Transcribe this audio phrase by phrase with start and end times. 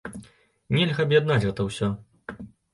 [0.77, 1.93] Нельга аб'яднаць гэта ўсё.